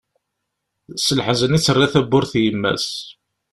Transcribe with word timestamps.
S 0.97 1.07
leḥzen 1.17 1.55
i 1.57 1.59
d-terra 1.59 1.85
tawwurt 1.93 2.31
n 2.37 2.41
yemma-s. 2.43 2.87